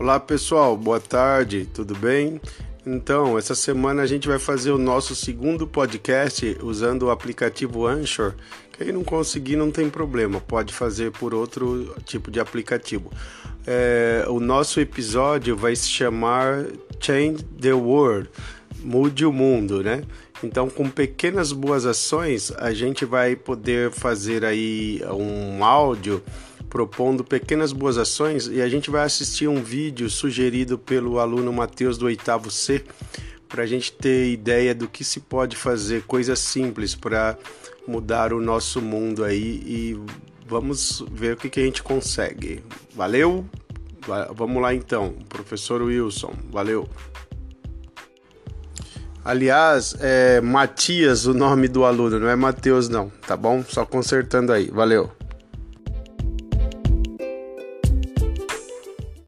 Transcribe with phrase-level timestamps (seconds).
[0.00, 2.40] Olá pessoal, boa tarde, tudo bem?
[2.86, 8.32] Então, essa semana a gente vai fazer o nosso segundo podcast usando o aplicativo Anchor.
[8.72, 13.12] Quem não conseguir não tem problema, pode fazer por outro tipo de aplicativo.
[13.66, 16.64] É, o nosso episódio vai se chamar
[16.98, 18.30] Change the World,
[18.82, 20.02] mude o mundo, né?
[20.42, 26.22] Então, com pequenas boas ações, a gente vai poder fazer aí um áudio
[26.70, 31.98] propondo pequenas boas ações e a gente vai assistir um vídeo sugerido pelo aluno Matheus
[31.98, 32.82] do oitavo C
[33.48, 37.36] para a gente ter ideia do que se pode fazer, coisas simples para
[37.86, 40.00] mudar o nosso mundo aí e
[40.46, 42.62] vamos ver o que, que a gente consegue.
[42.94, 43.44] Valeu?
[44.34, 46.88] Vamos lá então, professor Wilson, valeu.
[49.24, 53.62] Aliás, é Matias o nome do aluno, não é Matheus não, tá bom?
[53.68, 55.10] Só consertando aí, valeu.